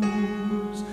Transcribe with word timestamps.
goes. 0.00 0.84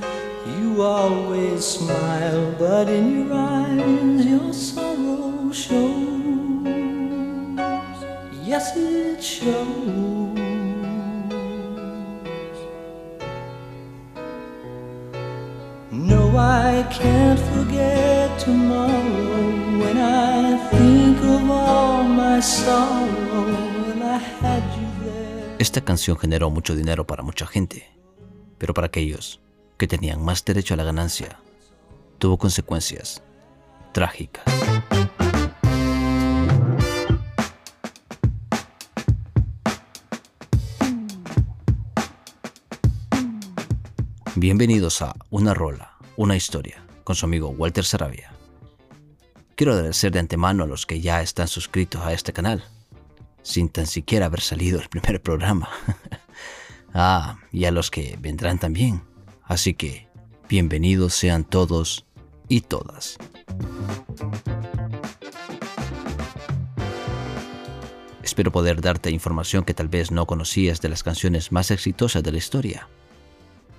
You 0.58 0.82
always 0.82 1.66
smile, 1.66 2.56
but 2.58 2.90
in 2.90 3.06
your 3.28 3.34
eyes 3.34 4.26
your 4.26 4.54
sorrow 4.54 5.52
shows. 5.52 6.68
Yes, 8.44 8.76
it 8.76 9.24
shows. 9.24 10.40
No, 15.92 16.38
I 16.38 16.86
can't 16.92 17.40
forget 17.52 18.40
tomorrow 18.40 19.80
when 19.82 19.98
I 19.98 20.58
think 20.72 21.18
of 21.20 21.50
all 21.50 22.04
my 22.04 22.40
sorrow. 22.42 23.24
Esta 25.60 25.82
canción 25.82 26.18
generó 26.18 26.50
mucho 26.50 26.76
dinero 26.76 27.08
para 27.08 27.24
mucha 27.24 27.46
gente, 27.46 27.88
pero 28.64 28.74
para 28.74 28.88
aquellos 28.88 29.42
que 29.78 29.88
tenían 29.88 30.24
más 30.24 30.46
derecho 30.46 30.74
a 30.74 30.78
la 30.78 30.86
ganancia, 30.86 31.38
tuvo 32.18 32.38
consecuencias 32.38 33.22
trágicas. 33.92 34.46
Bienvenidos 44.36 45.02
a 45.02 45.14
Una 45.30 45.54
Rola, 45.54 45.98
una 46.16 46.38
historia, 46.38 46.86
con 47.04 47.18
su 47.18 47.26
amigo 47.26 47.50
Walter 47.50 47.84
Sarabia. 47.84 48.32
Quiero 49.56 49.74
agradecer 49.74 50.14
de 50.14 50.20
antemano 50.20 50.64
a 50.64 50.68
los 50.68 50.86
que 50.86 51.02
ya 51.02 51.22
están 51.22 51.50
suscritos 51.50 52.02
a 52.04 52.14
este 52.14 52.32
canal, 52.32 52.64
sin 53.42 53.68
tan 53.68 53.88
siquiera 53.88 54.28
haber 54.28 54.40
salido 54.40 54.80
el 54.80 54.88
primer 54.88 55.22
programa. 55.22 55.68
ah, 56.94 57.38
y 57.52 57.66
a 57.66 57.72
los 57.72 57.92
que 57.92 58.18
vendrán 58.20 58.60
también. 58.60 59.04
Así 59.44 59.74
que, 59.74 60.08
bienvenidos 60.50 61.14
sean 61.14 61.44
todos 61.44 62.06
y 62.48 62.62
todas. 62.62 63.18
Espero 68.24 68.52
poder 68.52 68.82
darte 68.82 69.12
información 69.12 69.64
que 69.64 69.74
tal 69.74 69.90
vez 69.90 70.10
no 70.10 70.26
conocías 70.26 70.82
de 70.82 70.90
las 70.90 71.04
canciones 71.04 71.52
más 71.52 71.72
exitosas 71.72 72.24
de 72.24 72.32
la 72.32 72.38
historia. 72.38 72.88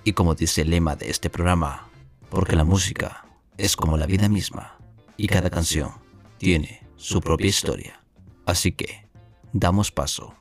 Y 0.03 0.13
como 0.13 0.35
dice 0.35 0.61
el 0.61 0.69
lema 0.69 0.95
de 0.95 1.09
este 1.09 1.29
programa, 1.29 1.89
porque 2.29 2.55
la 2.55 2.63
música 2.63 3.25
es 3.57 3.75
como 3.75 3.97
la 3.97 4.05
vida 4.05 4.29
misma 4.29 4.77
y 5.17 5.27
cada 5.27 5.49
canción 5.49 5.91
tiene 6.37 6.87
su 6.95 7.21
propia 7.21 7.47
historia. 7.47 8.03
Así 8.45 8.71
que, 8.71 9.09
damos 9.51 9.91
paso 9.91 10.35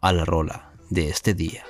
a 0.00 0.12
la 0.12 0.24
rola 0.24 0.72
de 0.90 1.08
este 1.08 1.34
día. 1.34 1.64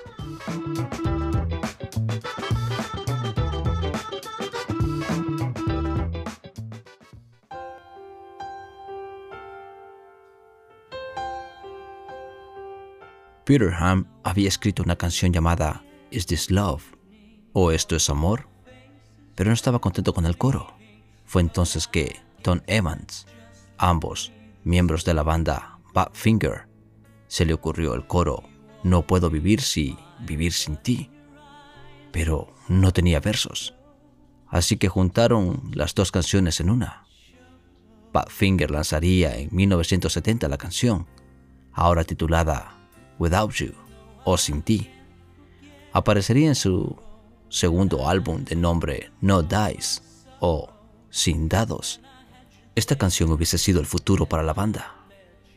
Peter 13.47 13.73
Ham 13.75 14.07
había 14.25 14.49
escrito 14.49 14.83
una 14.83 14.97
canción 14.97 15.33
llamada 15.33 15.85
Is 16.11 16.27
This 16.27 16.51
Love? 16.51 16.83
o 17.53 17.71
Esto 17.71 17.95
es 17.95 18.11
Amor, 18.11 18.49
pero 19.37 19.51
no 19.51 19.55
estaba 19.55 19.79
contento 19.79 20.13
con 20.13 20.27
el 20.27 20.37
coro. 20.37 20.75
Fue 21.25 21.43
entonces 21.43 21.87
que 21.87 22.17
Tom 22.43 22.61
Evans, 22.67 23.27
ambos 23.79 24.33
miembros 24.65 25.05
de 25.05 25.15
la 25.15 25.23
banda 25.23 25.79
Badfinger, 25.95 26.67
se 27.29 27.47
le 27.47 27.55
ocurrió 27.55 27.95
el 27.95 28.07
coro 28.07 28.43
No 28.83 29.07
puedo 29.07 29.31
vivir 29.31 29.61
si 29.61 29.97
vivir 30.21 30.53
sin 30.53 30.77
ti, 30.77 31.11
pero 32.13 32.53
no 32.69 32.93
tenía 32.93 33.21
versos. 33.21 33.75
Así 34.49 34.77
que 34.77 34.89
juntaron 34.89 35.71
las 35.75 35.95
dos 35.95 36.13
canciones 36.13 36.61
en 36.61 36.71
una. 36.71 37.07
Badfinger 38.13 38.71
lanzaría 38.71 39.37
en 39.37 39.49
1970 39.53 40.49
la 40.49 40.57
canción, 40.57 41.07
ahora 41.73 42.05
titulada 42.05 42.73
Without 43.19 43.53
You 43.53 43.73
o 44.25 44.39
Sin 44.39 44.63
Ti. 44.63 44.91
Aparecería 45.93 46.49
en 46.49 46.55
su 46.55 46.97
segundo 47.49 48.09
álbum 48.09 48.45
de 48.45 48.57
nombre 48.57 49.11
No 49.21 49.43
Dice 49.43 50.01
o 50.41 50.71
Sin 51.11 51.49
Dados. 51.49 52.01
Esta 52.75 52.97
canción 52.97 53.31
hubiese 53.31 53.59
sido 53.59 53.81
el 53.81 53.87
futuro 53.87 54.27
para 54.27 54.43
la 54.43 54.53
banda, 54.53 54.95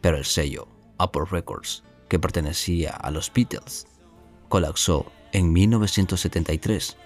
pero 0.01 0.17
el 0.17 0.25
sello 0.25 0.67
Apple 0.97 1.23
Records, 1.29 1.83
que 2.07 2.19
pertenecía 2.19 2.91
a 2.91 3.11
los 3.11 3.31
Beatles, 3.33 3.87
colapsó 4.49 5.11
en 5.31 5.53
1973 5.53 6.97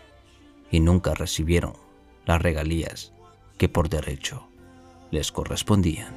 y 0.71 0.79
nunca 0.79 1.13
recibieron 1.13 1.73
las 2.25 2.41
regalías 2.41 3.13
que 3.57 3.69
por 3.69 3.89
derecho 3.89 4.47
les 5.11 5.31
correspondían. 5.31 6.13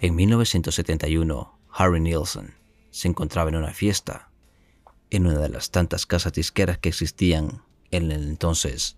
En 0.00 0.14
1971, 0.14 1.58
Harry 1.70 2.00
Nilsson 2.00 2.54
se 2.90 3.08
encontraba 3.08 3.50
en 3.50 3.56
una 3.56 3.72
fiesta 3.72 4.30
en 5.10 5.26
una 5.26 5.38
de 5.38 5.50
las 5.50 5.70
tantas 5.70 6.06
casas 6.06 6.32
disqueras 6.32 6.78
que 6.78 6.88
existían 6.88 7.62
en 7.90 8.10
el 8.10 8.22
entonces 8.22 8.96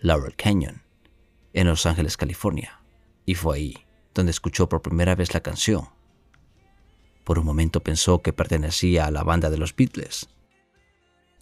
Laurel 0.00 0.36
Canyon, 0.36 0.82
en 1.52 1.66
Los 1.66 1.84
Ángeles, 1.84 2.16
California, 2.16 2.80
y 3.26 3.34
fue 3.34 3.56
ahí 3.56 3.84
donde 4.14 4.30
escuchó 4.30 4.68
por 4.68 4.82
primera 4.82 5.16
vez 5.16 5.34
la 5.34 5.40
canción. 5.40 5.88
Por 7.28 7.38
un 7.38 7.44
momento 7.44 7.82
pensó 7.82 8.22
que 8.22 8.32
pertenecía 8.32 9.04
a 9.04 9.10
la 9.10 9.22
banda 9.22 9.50
de 9.50 9.58
los 9.58 9.76
Beatles. 9.76 10.30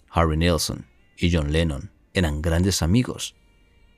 Harry 0.09 0.35
Nilsson 0.35 0.85
y 1.15 1.33
John 1.33 1.53
Lennon 1.53 1.93
eran 2.13 2.41
grandes 2.41 2.81
amigos. 2.81 3.37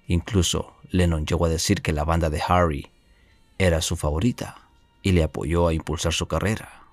Incluso 0.06 0.76
Lennon 0.92 1.26
llegó 1.26 1.48
a 1.48 1.50
decir 1.50 1.82
que 1.82 1.92
la 1.92 2.04
banda 2.04 2.30
de 2.30 2.44
Harry 2.48 2.92
era 3.58 3.82
su 3.82 3.96
favorita 3.96 4.70
y 5.02 5.14
le 5.14 5.24
apoyó 5.24 5.68
a 5.68 5.74
impulsar 5.74 6.14
su 6.14 6.28
carrera. 6.28 6.84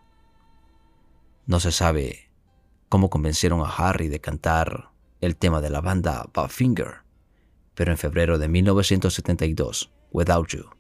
No 1.44 1.60
se 1.60 1.72
sabe 1.72 2.30
cómo 2.88 3.10
convencieron 3.10 3.60
a 3.60 3.68
Harry 3.68 4.08
de 4.08 4.22
cantar 4.22 4.92
el 5.20 5.36
tema 5.36 5.60
de 5.60 5.68
la 5.68 5.82
banda 5.82 6.26
Badfinger, 6.32 7.02
pero 7.74 7.92
en 7.92 7.98
febrero 7.98 8.38
de 8.38 8.48
1972, 8.48 9.92
Without 10.10 10.48
You 10.48 10.70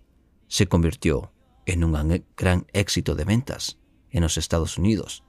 se 0.48 0.68
convirtió 0.68 1.34
en 1.66 1.84
un 1.84 2.24
gran 2.34 2.66
éxito 2.72 3.14
de 3.14 3.24
ventas 3.24 3.78
en 4.16 4.22
los 4.22 4.38
Estados 4.38 4.78
Unidos, 4.78 5.22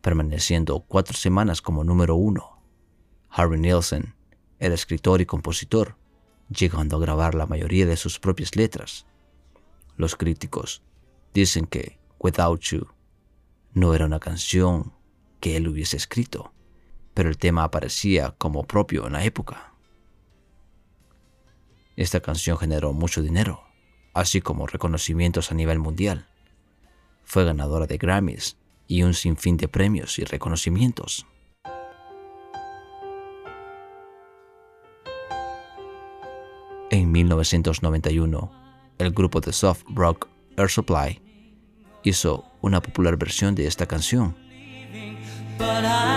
permaneciendo 0.00 0.80
cuatro 0.80 1.16
semanas 1.16 1.62
como 1.62 1.84
número 1.84 2.16
uno. 2.16 2.60
Harry 3.30 3.58
Nilsson 3.58 4.16
era 4.58 4.74
escritor 4.74 5.20
y 5.20 5.26
compositor, 5.26 5.96
llegando 6.48 6.96
a 6.96 7.00
grabar 7.00 7.36
la 7.36 7.46
mayoría 7.46 7.86
de 7.86 7.96
sus 7.96 8.18
propias 8.18 8.56
letras. 8.56 9.06
Los 9.96 10.16
críticos 10.16 10.82
dicen 11.34 11.66
que 11.66 12.00
Without 12.18 12.60
You 12.62 12.88
no 13.72 13.94
era 13.94 14.06
una 14.06 14.18
canción 14.18 14.92
que 15.38 15.56
él 15.56 15.68
hubiese 15.68 15.96
escrito, 15.96 16.52
pero 17.14 17.28
el 17.28 17.38
tema 17.38 17.62
aparecía 17.62 18.34
como 18.38 18.64
propio 18.64 19.06
en 19.06 19.12
la 19.12 19.24
época. 19.24 19.72
Esta 21.94 22.20
canción 22.20 22.58
generó 22.58 22.92
mucho 22.92 23.22
dinero, 23.22 23.62
así 24.14 24.40
como 24.40 24.66
reconocimientos 24.66 25.52
a 25.52 25.54
nivel 25.54 25.78
mundial. 25.78 26.26
Fue 27.26 27.44
ganadora 27.44 27.86
de 27.86 27.98
Grammys 27.98 28.56
y 28.86 29.02
un 29.02 29.12
sinfín 29.12 29.56
de 29.56 29.68
premios 29.68 30.18
y 30.18 30.24
reconocimientos. 30.24 31.26
En 36.90 37.10
1991, 37.10 38.52
el 38.98 39.10
grupo 39.10 39.40
de 39.40 39.52
soft 39.52 39.82
rock 39.88 40.28
Air 40.56 40.70
Supply 40.70 41.20
hizo 42.04 42.44
una 42.62 42.80
popular 42.80 43.16
versión 43.16 43.56
de 43.56 43.66
esta 43.66 43.86
canción 43.86 44.36
But 45.58 45.84
I 45.84 46.16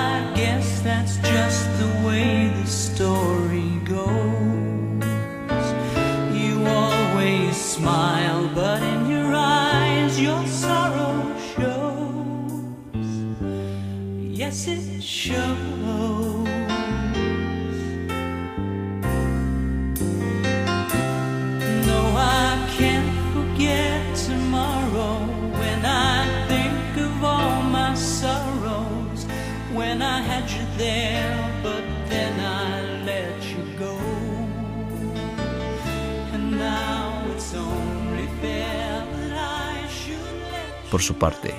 Por 40.91 41.01
su 41.03 41.15
parte, 41.15 41.53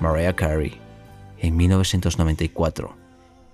Mariah 0.00 0.34
Carey, 0.34 0.80
en 1.38 1.54
1994, 1.54 2.96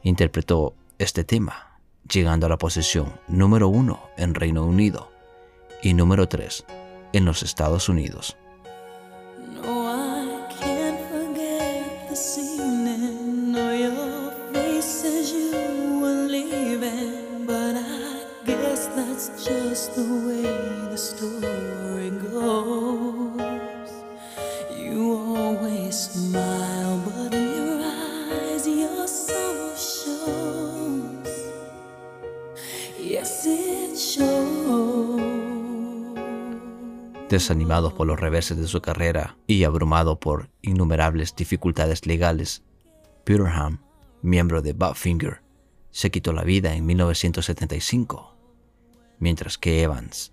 interpretó 0.05 0.75
este 0.99 1.25
tema, 1.25 1.81
llegando 2.09 2.47
a 2.47 2.49
la 2.49 2.59
posición 2.59 3.13
número 3.27 3.69
uno 3.69 4.01
en 4.17 4.35
Reino 4.35 4.65
Unido 4.65 5.11
y 5.83 5.95
número 5.95 6.29
tres 6.29 6.65
en 7.13 7.25
los 7.25 7.43
Estados 7.43 7.89
Unidos. 7.89 8.37
Desanimado 37.29 37.95
por 37.95 38.09
los 38.09 38.19
reveses 38.19 38.57
de 38.57 38.67
su 38.67 38.81
carrera 38.81 39.37
y 39.47 39.63
abrumado 39.63 40.19
por 40.19 40.51
innumerables 40.63 41.37
dificultades 41.37 42.05
legales, 42.05 42.65
Peterham, 43.23 43.81
miembro 44.21 44.63
de 44.63 44.73
Badfinger, 44.73 45.41
se 45.93 46.11
quitó 46.11 46.33
la 46.33 46.43
vida 46.43 46.75
en 46.75 46.87
1975, 46.87 48.37
mientras 49.21 49.59
que 49.59 49.83
Evans 49.83 50.33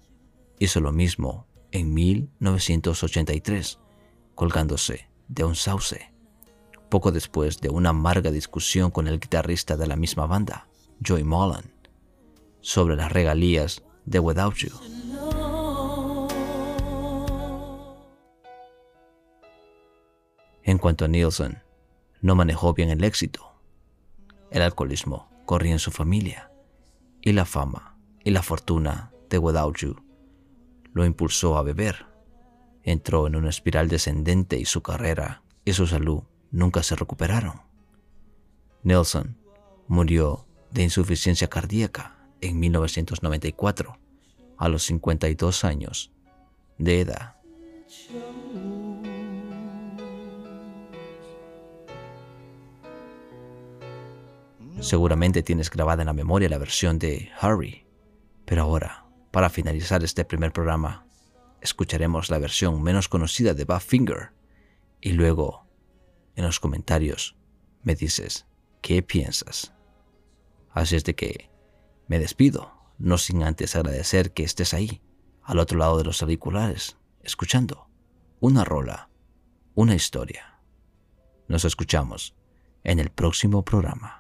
hizo 0.57 0.79
lo 0.81 0.91
mismo 0.91 1.45
en 1.71 1.93
1983, 1.93 3.79
colgándose 4.33 5.07
de 5.27 5.43
un 5.43 5.55
sauce, 5.55 6.11
poco 6.89 7.11
después 7.11 7.59
de 7.59 7.69
una 7.69 7.89
amarga 7.89 8.31
discusión 8.31 8.91
con 8.91 9.07
el 9.07 9.19
guitarrista 9.19 9.77
de 9.77 9.87
la 9.87 9.95
misma 9.95 10.25
banda, 10.25 10.67
Joey 11.05 11.23
Mullen, 11.23 11.73
sobre 12.61 12.95
las 12.95 13.11
regalías 13.11 13.83
de 14.05 14.19
Without 14.19 14.55
You. 14.55 14.71
En 20.63 20.77
cuanto 20.77 21.05
a 21.05 21.07
Nielsen, 21.07 21.63
no 22.21 22.35
manejó 22.35 22.73
bien 22.73 22.89
el 22.89 23.03
éxito. 23.03 23.53
El 24.51 24.61
alcoholismo 24.61 25.29
corría 25.45 25.73
en 25.73 25.79
su 25.79 25.91
familia 25.91 26.51
y 27.21 27.33
la 27.33 27.45
fama 27.45 27.97
y 28.23 28.31
la 28.31 28.43
fortuna 28.43 29.11
de 29.29 29.37
Without 29.37 29.77
You 29.77 30.07
lo 30.97 31.05
impulsó 31.05 31.57
a 31.57 31.61
beber. 31.61 32.06
Entró 32.87 33.27
en 33.27 33.35
una 33.35 33.49
espiral 33.49 33.89
descendente 33.89 34.57
y 34.57 34.63
su 34.63 34.81
carrera 34.81 35.41
y 35.65 35.73
su 35.73 35.87
salud 35.87 36.23
nunca 36.51 36.83
se 36.83 36.95
recuperaron. 36.95 37.59
Nelson 38.81 39.35
murió 39.89 40.45
de 40.71 40.83
insuficiencia 40.83 41.49
cardíaca 41.49 42.15
en 42.39 42.57
1994 42.57 43.99
a 44.57 44.69
los 44.69 44.83
52 44.83 45.65
años 45.65 46.13
de 46.77 47.01
edad. 47.01 47.35
Seguramente 54.79 55.43
tienes 55.43 55.69
grabada 55.69 56.03
en 56.03 56.07
la 56.07 56.13
memoria 56.13 56.47
la 56.47 56.57
versión 56.57 56.99
de 56.99 57.31
Harry, 57.41 57.85
pero 58.45 58.61
ahora, 58.61 59.07
para 59.31 59.49
finalizar 59.49 60.05
este 60.05 60.23
primer 60.23 60.53
programa, 60.53 61.06
escucharemos 61.61 62.29
la 62.29 62.39
versión 62.39 62.81
menos 62.81 63.09
conocida 63.09 63.53
de 63.53 63.65
Finger 63.79 64.31
y 65.01 65.13
luego, 65.13 65.65
en 66.35 66.45
los 66.45 66.59
comentarios, 66.59 67.35
me 67.83 67.95
dices 67.95 68.47
qué 68.81 69.01
piensas. 69.01 69.73
Así 70.71 70.95
es 70.95 71.03
de 71.03 71.15
que 71.15 71.49
me 72.07 72.19
despido, 72.19 72.73
no 72.97 73.17
sin 73.17 73.43
antes 73.43 73.75
agradecer 73.75 74.33
que 74.33 74.43
estés 74.43 74.73
ahí, 74.73 75.01
al 75.43 75.59
otro 75.59 75.77
lado 75.77 75.97
de 75.97 76.03
los 76.03 76.21
auriculares, 76.21 76.97
escuchando 77.21 77.89
una 78.39 78.63
rola, 78.63 79.09
una 79.75 79.95
historia. 79.95 80.59
Nos 81.47 81.65
escuchamos 81.65 82.35
en 82.83 82.99
el 82.99 83.09
próximo 83.09 83.63
programa. 83.63 84.16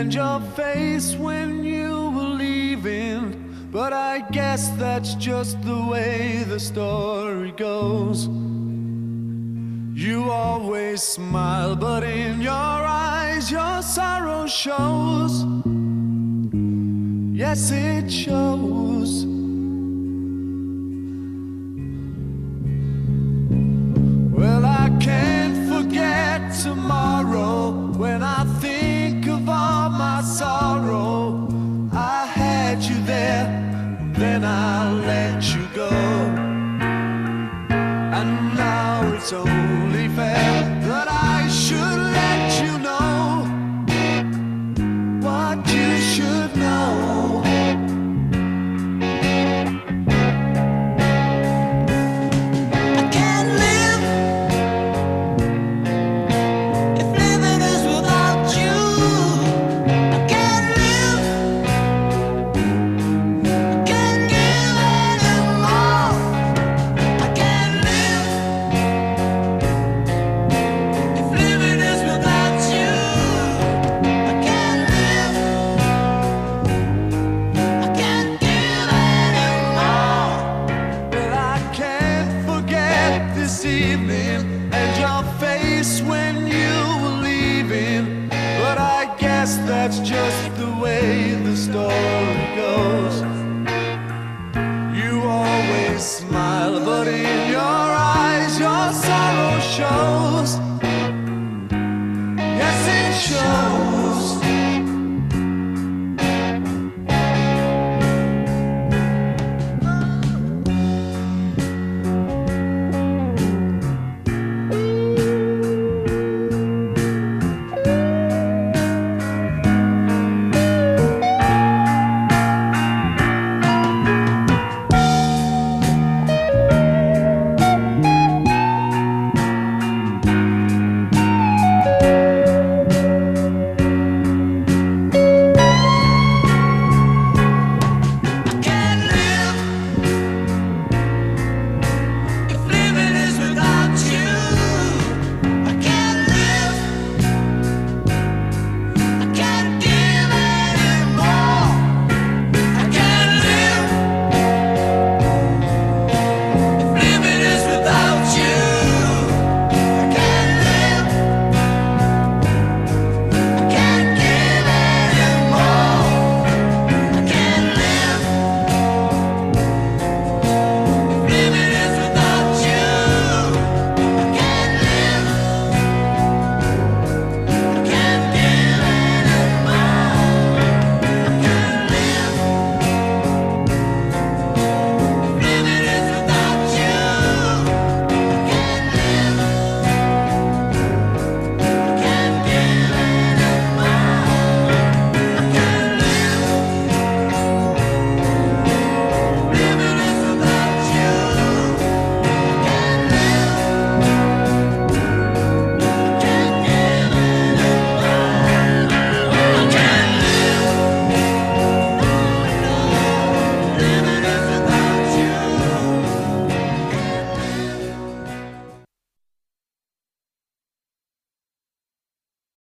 And 0.00 0.14
your 0.14 0.40
face 0.56 1.14
when 1.14 1.62
you 1.62 2.08
were 2.16 2.32
leaving. 2.44 3.22
But 3.70 3.92
I 3.92 4.20
guess 4.30 4.70
that's 4.78 5.14
just 5.16 5.60
the 5.62 5.78
way 5.92 6.42
the 6.48 6.58
story 6.58 7.52
goes. 7.52 8.26
You 9.94 10.30
always 10.30 11.02
smile, 11.02 11.76
but 11.76 12.02
in 12.02 12.40
your 12.40 12.50
eyes 12.52 13.50
your 13.50 13.82
sorrow 13.82 14.46
shows. 14.46 15.44
Yes, 17.42 17.70
it 17.70 18.10
shows. 18.10 19.26
Well, 24.38 24.64
I 24.64 24.88
can't 24.98 25.58
forget 25.68 26.54
tomorrow 26.62 27.09